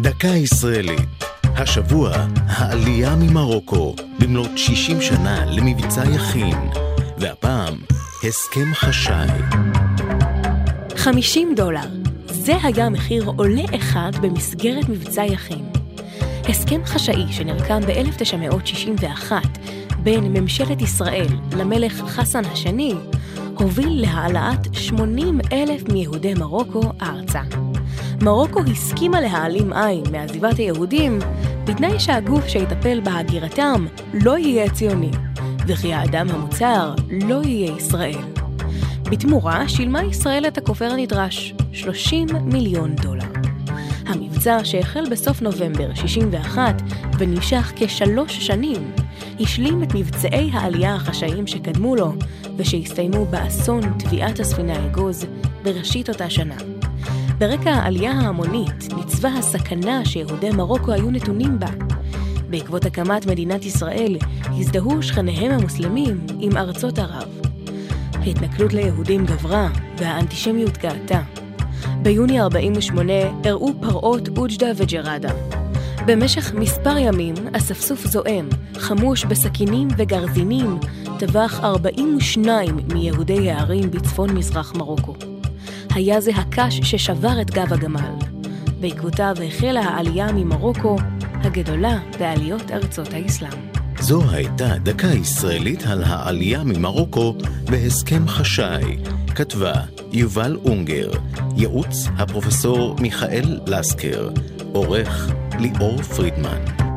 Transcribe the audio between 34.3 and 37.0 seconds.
יהיה ציוני, וכי האדם המוצר